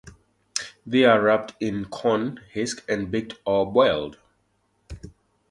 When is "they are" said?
0.83-1.21